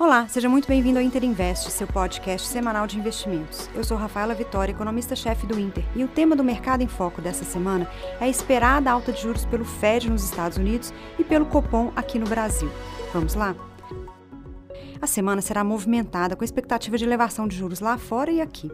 Olá, 0.00 0.28
seja 0.28 0.48
muito 0.48 0.68
bem-vindo 0.68 1.00
ao 1.00 1.04
Inter 1.04 1.24
Invest, 1.24 1.72
seu 1.72 1.84
podcast 1.84 2.46
semanal 2.46 2.86
de 2.86 2.96
investimentos. 2.96 3.68
Eu 3.74 3.82
sou 3.82 3.96
Rafaela 3.96 4.32
Vitória, 4.32 4.70
economista-chefe 4.70 5.44
do 5.44 5.58
Inter, 5.58 5.82
e 5.96 6.04
o 6.04 6.08
tema 6.08 6.36
do 6.36 6.44
Mercado 6.44 6.84
em 6.84 6.86
Foco 6.86 7.20
dessa 7.20 7.44
semana 7.44 7.90
é 8.20 8.26
a 8.26 8.28
esperada 8.28 8.92
alta 8.92 9.10
de 9.10 9.20
juros 9.20 9.44
pelo 9.44 9.64
Fed 9.64 10.08
nos 10.08 10.22
Estados 10.22 10.56
Unidos 10.56 10.94
e 11.18 11.24
pelo 11.24 11.46
Copom 11.46 11.90
aqui 11.96 12.16
no 12.16 12.28
Brasil. 12.28 12.70
Vamos 13.12 13.34
lá? 13.34 13.56
A 15.00 15.06
semana 15.06 15.40
será 15.40 15.62
movimentada 15.62 16.34
com 16.34 16.42
a 16.42 16.44
expectativa 16.44 16.98
de 16.98 17.04
elevação 17.04 17.46
de 17.46 17.56
juros 17.56 17.78
lá 17.80 17.96
fora 17.96 18.32
e 18.32 18.40
aqui. 18.40 18.70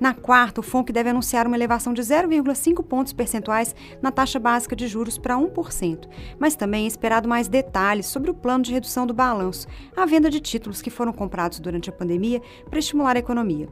Na 0.00 0.14
quarta, 0.14 0.60
o 0.60 0.62
FONC 0.62 0.92
deve 0.92 1.10
anunciar 1.10 1.46
uma 1.46 1.56
elevação 1.56 1.92
de 1.92 2.02
0,5 2.02 2.82
pontos 2.82 3.12
percentuais 3.12 3.74
na 4.00 4.10
taxa 4.10 4.40
básica 4.40 4.74
de 4.74 4.88
juros 4.88 5.18
para 5.18 5.36
1%, 5.36 6.08
mas 6.38 6.56
também 6.56 6.84
é 6.84 6.88
esperado 6.88 7.28
mais 7.28 7.48
detalhes 7.48 8.06
sobre 8.06 8.30
o 8.30 8.34
plano 8.34 8.64
de 8.64 8.72
redução 8.72 9.06
do 9.06 9.14
balanço, 9.14 9.68
a 9.94 10.06
venda 10.06 10.30
de 10.30 10.40
títulos 10.40 10.82
que 10.82 10.90
foram 10.90 11.12
comprados 11.12 11.60
durante 11.60 11.90
a 11.90 11.92
pandemia 11.92 12.40
para 12.68 12.78
estimular 12.78 13.14
a 13.14 13.20
economia. 13.20 13.68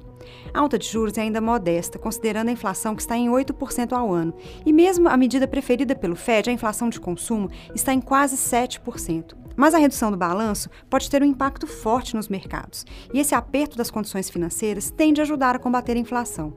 A 0.53 0.61
alta 0.61 0.79
de 0.79 0.87
juros 0.87 1.17
é 1.17 1.23
ainda 1.23 1.41
modesta, 1.41 1.99
considerando 1.99 2.49
a 2.49 2.53
inflação 2.53 2.95
que 2.95 3.03
está 3.03 3.17
em 3.17 3.29
8% 3.29 3.93
ao 3.93 4.13
ano, 4.13 4.35
e 4.65 4.73
mesmo 4.73 5.09
a 5.09 5.17
medida 5.17 5.49
preferida 5.49 5.97
pelo 5.97 6.15
Fed, 6.15 6.51
a 6.51 6.53
inflação 6.53 6.91
de 6.91 7.01
consumo, 7.01 7.51
está 7.75 7.93
em 7.93 8.01
quase 8.01 8.37
7%. 8.37 9.48
Mas 9.59 9.75
a 9.75 9.79
redução 9.79 10.13
do 10.13 10.17
balanço 10.17 10.71
pode 10.89 11.11
ter 11.11 11.21
um 11.21 11.27
impacto 11.27 11.67
forte 11.67 12.15
nos 12.15 12.29
mercados, 12.29 12.87
e 13.13 13.19
esse 13.19 13.35
aperto 13.35 13.77
das 13.77 13.91
condições 13.91 14.31
financeiras 14.31 14.89
tende 14.89 15.21
a 15.21 15.25
ajudar 15.25 15.57
a 15.57 15.59
combater 15.59 15.97
a 15.97 16.01
inflação. 16.01 16.57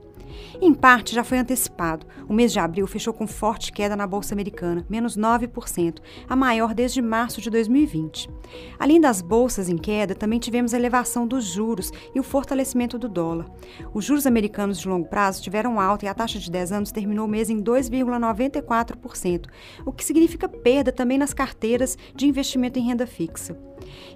Em 0.60 0.72
parte, 0.72 1.14
já 1.14 1.24
foi 1.24 1.38
antecipado. 1.38 2.06
O 2.28 2.32
mês 2.32 2.52
de 2.52 2.58
abril 2.58 2.86
fechou 2.86 3.12
com 3.12 3.26
forte 3.26 3.72
queda 3.72 3.96
na 3.96 4.06
Bolsa 4.06 4.34
Americana, 4.34 4.84
menos 4.88 5.16
9%, 5.16 5.98
a 6.28 6.36
maior 6.36 6.74
desde 6.74 7.02
março 7.02 7.40
de 7.40 7.50
2020. 7.50 8.30
Além 8.78 9.00
das 9.00 9.20
bolsas 9.20 9.68
em 9.68 9.76
queda, 9.76 10.14
também 10.14 10.38
tivemos 10.38 10.74
a 10.74 10.78
elevação 10.78 11.26
dos 11.26 11.44
juros 11.44 11.90
e 12.14 12.20
o 12.20 12.22
fortalecimento 12.22 12.98
do 12.98 13.08
dólar. 13.08 13.50
Os 13.92 14.04
juros 14.04 14.26
americanos 14.26 14.78
de 14.78 14.88
longo 14.88 15.08
prazo 15.08 15.42
tiveram 15.42 15.80
alta 15.80 16.04
e 16.04 16.08
a 16.08 16.14
taxa 16.14 16.38
de 16.38 16.50
10 16.50 16.72
anos 16.72 16.92
terminou 16.92 17.26
o 17.26 17.28
mês 17.28 17.50
em 17.50 17.62
2,94%, 17.62 19.46
o 19.84 19.92
que 19.92 20.04
significa 20.04 20.48
perda 20.48 20.92
também 20.92 21.18
nas 21.18 21.34
carteiras 21.34 21.96
de 22.14 22.26
investimento 22.26 22.78
em 22.78 22.82
renda 22.82 23.06
fixa. 23.06 23.56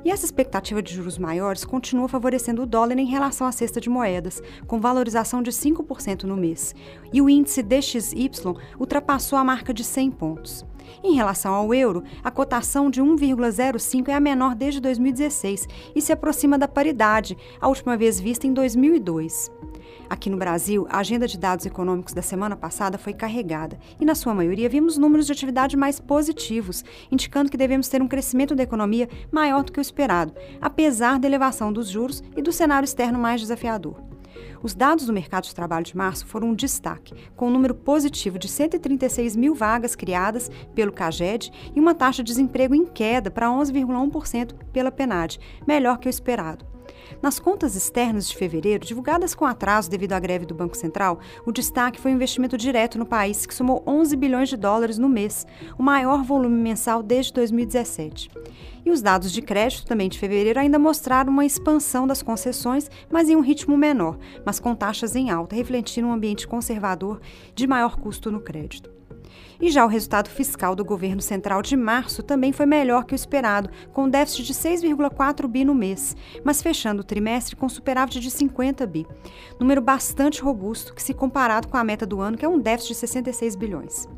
E 0.04 0.10
essa 0.10 0.24
expectativa 0.24 0.82
de 0.82 0.94
juros 0.94 1.18
maiores 1.18 1.64
continua 1.64 2.08
favorecendo 2.08 2.62
o 2.62 2.66
dólar 2.66 2.98
em 2.98 3.06
relação 3.06 3.46
à 3.46 3.52
cesta 3.52 3.80
de 3.80 3.90
moedas, 3.90 4.42
com 4.66 4.80
valorização 4.80 5.42
de 5.42 5.50
5% 5.50 6.15
no 6.24 6.36
mês. 6.36 6.72
E 7.12 7.20
o 7.20 7.28
índice 7.28 7.64
DXY 7.64 8.30
ultrapassou 8.78 9.36
a 9.36 9.42
marca 9.42 9.74
de 9.74 9.82
100 9.82 10.12
pontos. 10.12 10.64
Em 11.02 11.14
relação 11.14 11.52
ao 11.52 11.74
euro, 11.74 12.04
a 12.22 12.30
cotação 12.30 12.88
de 12.88 13.02
1,05 13.02 14.08
é 14.08 14.14
a 14.14 14.20
menor 14.20 14.54
desde 14.54 14.80
2016 14.80 15.66
e 15.94 16.00
se 16.00 16.12
aproxima 16.12 16.56
da 16.56 16.68
paridade, 16.68 17.36
a 17.60 17.68
última 17.68 17.96
vez 17.96 18.20
vista 18.20 18.46
em 18.46 18.52
2002. 18.52 19.50
Aqui 20.08 20.30
no 20.30 20.36
Brasil, 20.36 20.86
a 20.88 20.98
agenda 20.98 21.26
de 21.26 21.36
dados 21.36 21.66
econômicos 21.66 22.14
da 22.14 22.22
semana 22.22 22.56
passada 22.56 22.96
foi 22.96 23.12
carregada 23.12 23.78
e, 24.00 24.04
na 24.04 24.14
sua 24.14 24.34
maioria, 24.34 24.68
vimos 24.68 24.96
números 24.96 25.26
de 25.26 25.32
atividade 25.32 25.76
mais 25.76 25.98
positivos, 25.98 26.84
indicando 27.10 27.50
que 27.50 27.56
devemos 27.56 27.88
ter 27.88 28.00
um 28.00 28.08
crescimento 28.08 28.54
da 28.54 28.62
economia 28.62 29.08
maior 29.32 29.64
do 29.64 29.72
que 29.72 29.80
o 29.80 29.82
esperado, 29.82 30.32
apesar 30.60 31.18
da 31.18 31.26
elevação 31.26 31.72
dos 31.72 31.88
juros 31.88 32.22
e 32.36 32.42
do 32.42 32.52
cenário 32.52 32.84
externo 32.84 33.18
mais 33.18 33.40
desafiador. 33.40 33.96
Os 34.66 34.74
dados 34.74 35.06
do 35.06 35.12
mercado 35.12 35.44
de 35.44 35.54
trabalho 35.54 35.84
de 35.84 35.96
março 35.96 36.26
foram 36.26 36.48
um 36.48 36.52
destaque, 36.52 37.14
com 37.36 37.46
um 37.46 37.52
número 37.52 37.72
positivo 37.72 38.36
de 38.36 38.48
136 38.48 39.36
mil 39.36 39.54
vagas 39.54 39.94
criadas 39.94 40.50
pelo 40.74 40.90
CAGED 40.90 41.52
e 41.72 41.78
uma 41.78 41.94
taxa 41.94 42.20
de 42.20 42.32
desemprego 42.32 42.74
em 42.74 42.84
queda 42.84 43.30
para 43.30 43.46
11,1% 43.46 44.54
pela 44.72 44.90
PNAD, 44.90 45.38
melhor 45.68 45.98
que 45.98 46.08
o 46.08 46.10
esperado. 46.10 46.66
Nas 47.22 47.38
contas 47.38 47.74
externas 47.74 48.28
de 48.28 48.36
fevereiro, 48.36 48.84
divulgadas 48.84 49.34
com 49.34 49.44
atraso 49.44 49.90
devido 49.90 50.12
à 50.12 50.20
greve 50.20 50.46
do 50.46 50.54
Banco 50.54 50.76
Central, 50.76 51.18
o 51.44 51.52
destaque 51.52 52.00
foi 52.00 52.12
o 52.12 52.14
investimento 52.14 52.56
direto 52.56 52.98
no 52.98 53.06
país, 53.06 53.46
que 53.46 53.54
somou 53.54 53.82
11 53.86 54.14
bilhões 54.16 54.48
de 54.48 54.56
dólares 54.56 54.98
no 54.98 55.08
mês, 55.08 55.46
o 55.78 55.82
maior 55.82 56.22
volume 56.22 56.56
mensal 56.56 57.02
desde 57.02 57.32
2017. 57.32 58.30
E 58.84 58.90
os 58.90 59.02
dados 59.02 59.32
de 59.32 59.42
crédito 59.42 59.86
também 59.86 60.08
de 60.08 60.18
fevereiro 60.18 60.60
ainda 60.60 60.78
mostraram 60.78 61.32
uma 61.32 61.44
expansão 61.44 62.06
das 62.06 62.22
concessões, 62.22 62.88
mas 63.10 63.28
em 63.28 63.34
um 63.34 63.40
ritmo 63.40 63.76
menor, 63.76 64.16
mas 64.44 64.60
com 64.60 64.74
taxas 64.74 65.16
em 65.16 65.30
alta, 65.30 65.56
refletindo 65.56 66.06
um 66.06 66.12
ambiente 66.12 66.46
conservador 66.46 67.20
de 67.54 67.66
maior 67.66 67.96
custo 67.96 68.30
no 68.30 68.40
crédito. 68.40 68.95
E 69.60 69.70
já 69.70 69.84
o 69.84 69.88
resultado 69.88 70.28
fiscal 70.28 70.74
do 70.74 70.84
governo 70.84 71.20
central 71.20 71.62
de 71.62 71.76
março 71.76 72.22
também 72.22 72.52
foi 72.52 72.66
melhor 72.66 73.04
que 73.04 73.14
o 73.14 73.16
esperado, 73.16 73.70
com 73.92 74.08
déficit 74.08 74.44
de 74.44 74.54
6,4 74.54 75.46
bi 75.46 75.64
no 75.64 75.74
mês, 75.74 76.16
mas 76.44 76.62
fechando 76.62 77.00
o 77.00 77.04
trimestre 77.04 77.56
com 77.56 77.68
superávit 77.68 78.20
de 78.20 78.30
50 78.30 78.86
bi. 78.86 79.06
Número 79.58 79.80
bastante 79.80 80.42
robusto 80.42 80.94
que 80.94 81.02
se 81.02 81.14
comparado 81.14 81.68
com 81.68 81.76
a 81.76 81.84
meta 81.84 82.06
do 82.06 82.20
ano, 82.20 82.36
que 82.36 82.44
é 82.44 82.48
um 82.48 82.58
déficit 82.58 82.92
de 82.92 82.98
66 83.00 83.56
bilhões. 83.56 84.08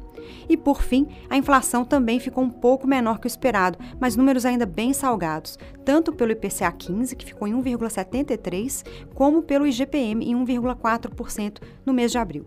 E 0.49 0.57
por 0.57 0.83
fim, 0.83 1.07
a 1.29 1.37
inflação 1.37 1.85
também 1.85 2.19
ficou 2.19 2.45
um 2.45 2.51
pouco 2.51 2.87
menor 2.87 3.19
que 3.19 3.27
o 3.27 3.29
esperado, 3.29 3.79
mas 4.01 4.17
números 4.17 4.45
ainda 4.45 4.67
bem 4.67 4.93
salgados, 4.93 5.59
tanto 5.85 6.13
pelo 6.13 6.33
IPCA 6.33 6.71
15, 6.73 7.17
que 7.17 7.27
ficou 7.27 7.47
em 7.49 7.55
1,73, 7.55 8.85
como 9.15 9.43
pelo 9.43 9.67
IGPM 9.67 10.25
em 10.25 10.35
1,4% 10.35 11.61
no 11.85 11.93
mês 11.93 12.13
de 12.13 12.19
abril. 12.19 12.47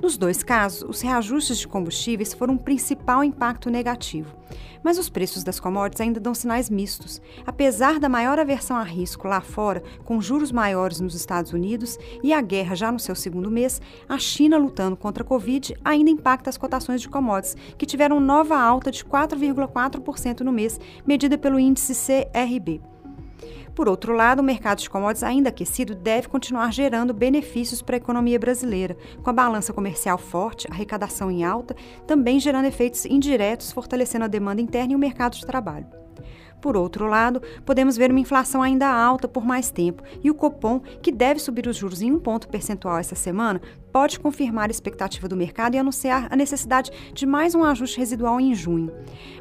Nos 0.00 0.16
dois 0.18 0.42
casos, 0.42 0.86
os 0.88 1.00
reajustes 1.00 1.58
de 1.58 1.66
combustíveis 1.66 2.34
foram 2.34 2.54
o 2.54 2.56
um 2.56 2.58
principal 2.58 3.24
impacto 3.24 3.70
negativo. 3.70 4.34
Mas 4.82 4.98
os 4.98 5.08
preços 5.08 5.42
das 5.42 5.58
commodities 5.58 6.00
ainda 6.00 6.20
dão 6.20 6.34
sinais 6.34 6.70
mistos. 6.70 7.20
Apesar 7.46 7.98
da 7.98 8.08
maior 8.08 8.38
aversão 8.38 8.76
a 8.76 8.82
risco 8.82 9.26
lá 9.26 9.40
fora, 9.40 9.82
com 10.04 10.20
juros 10.20 10.52
maiores 10.52 11.00
nos 11.00 11.14
Estados 11.14 11.52
Unidos 11.52 11.98
e 12.22 12.32
a 12.32 12.40
guerra 12.40 12.76
já 12.76 12.92
no 12.92 13.00
seu 13.00 13.14
segundo 13.14 13.50
mês, 13.50 13.80
a 14.08 14.18
China 14.18 14.58
lutando 14.58 14.96
contra 14.96 15.24
a 15.24 15.26
Covid 15.26 15.76
ainda 15.84 16.10
impacta 16.10 16.50
as 16.50 16.58
cotações 16.58 16.95
de 17.00 17.08
commodities, 17.08 17.56
que 17.76 17.86
tiveram 17.86 18.20
nova 18.20 18.58
alta 18.58 18.90
de 18.90 19.04
4,4% 19.04 20.40
no 20.40 20.52
mês, 20.52 20.78
medida 21.06 21.36
pelo 21.38 21.58
índice 21.58 21.94
CRB. 21.94 22.80
Por 23.76 23.90
outro 23.90 24.14
lado, 24.14 24.40
o 24.40 24.42
mercado 24.42 24.78
de 24.78 24.88
commodities 24.88 25.22
ainda 25.22 25.50
aquecido 25.50 25.94
deve 25.94 26.28
continuar 26.28 26.72
gerando 26.72 27.12
benefícios 27.12 27.82
para 27.82 27.96
a 27.96 27.98
economia 27.98 28.38
brasileira, 28.38 28.96
com 29.22 29.28
a 29.28 29.34
balança 29.34 29.70
comercial 29.70 30.16
forte, 30.16 30.66
arrecadação 30.70 31.30
em 31.30 31.44
alta, 31.44 31.76
também 32.06 32.40
gerando 32.40 32.64
efeitos 32.64 33.04
indiretos, 33.04 33.70
fortalecendo 33.70 34.24
a 34.24 34.28
demanda 34.28 34.62
interna 34.62 34.94
e 34.94 34.96
o 34.96 34.98
mercado 34.98 35.36
de 35.36 35.44
trabalho. 35.44 35.86
Por 36.60 36.76
outro 36.76 37.06
lado, 37.06 37.42
podemos 37.64 37.96
ver 37.96 38.10
uma 38.10 38.18
inflação 38.18 38.62
ainda 38.62 38.88
alta 38.88 39.28
por 39.28 39.44
mais 39.44 39.70
tempo 39.70 40.02
e 40.24 40.30
o 40.30 40.34
Copom, 40.34 40.80
que 40.80 41.12
deve 41.12 41.38
subir 41.38 41.68
os 41.68 41.76
juros 41.76 42.00
em 42.00 42.10
um 42.10 42.18
ponto 42.18 42.48
percentual 42.48 42.98
essa 42.98 43.14
semana, 43.14 43.60
pode 43.96 44.20
confirmar 44.20 44.68
a 44.68 44.70
expectativa 44.70 45.26
do 45.26 45.34
mercado 45.34 45.74
e 45.74 45.78
anunciar 45.78 46.28
a 46.30 46.36
necessidade 46.36 46.90
de 47.14 47.24
mais 47.24 47.54
um 47.54 47.64
ajuste 47.64 47.96
residual 47.96 48.38
em 48.38 48.54
junho. 48.54 48.92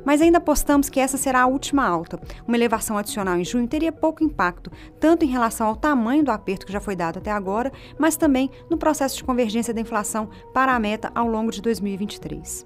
Mas 0.06 0.22
ainda 0.22 0.38
apostamos 0.38 0.88
que 0.88 0.98
essa 0.98 1.18
será 1.18 1.42
a 1.42 1.46
última 1.46 1.86
alta. 1.86 2.18
Uma 2.48 2.56
elevação 2.56 2.98
adicional 2.98 3.36
em 3.38 3.44
junho 3.44 3.68
teria 3.68 3.92
pouco 3.92 4.24
impacto, 4.24 4.72
tanto 4.98 5.26
em 5.26 5.28
relação 5.28 5.68
ao 5.68 5.76
tamanho 5.76 6.24
do 6.24 6.32
aperto 6.32 6.66
que 6.66 6.72
já 6.72 6.80
foi 6.80 6.96
dado 6.96 7.18
até 7.18 7.32
agora, 7.32 7.70
mas 8.00 8.16
também 8.16 8.50
no 8.70 8.78
processo 8.78 9.18
de 9.18 9.26
convergência 9.26 9.74
da 9.74 9.82
inflação 9.82 10.30
para 10.54 10.74
a 10.74 10.80
meta 10.80 11.12
ao 11.14 11.28
longo 11.28 11.52
de 11.52 11.62
2023. 11.62 12.66